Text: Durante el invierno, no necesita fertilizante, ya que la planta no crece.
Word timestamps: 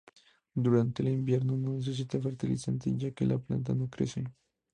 Durante 0.55 1.03
el 1.03 1.09
invierno, 1.09 1.55
no 1.55 1.73
necesita 1.73 2.19
fertilizante, 2.19 2.91
ya 2.97 3.11
que 3.11 3.23
la 3.27 3.37
planta 3.37 3.75
no 3.75 3.87
crece. 3.87 4.23